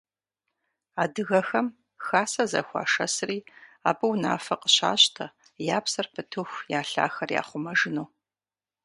Адыгэхэм 1.03 1.67
хасэ 2.05 2.43
зэхуашэсри, 2.51 3.39
абы 3.89 4.05
унафэ 4.11 4.55
къыщащтэ, 4.61 5.25
я 5.75 5.79
псэр 5.83 6.07
пытыху 6.13 6.65
я 6.79 6.81
лъахэр 6.89 7.29
яхъумэжыну. 7.41 8.07